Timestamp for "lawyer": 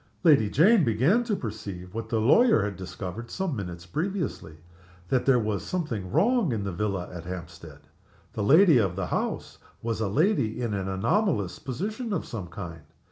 2.19-2.63